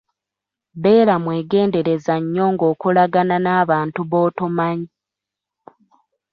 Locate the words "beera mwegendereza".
0.81-2.15